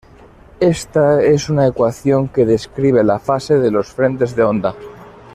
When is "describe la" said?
2.43-3.19